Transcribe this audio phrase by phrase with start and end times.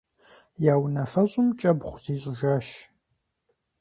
[0.71, 2.67] Я унафэщӏым кӀэбгъу зищӀыжащ.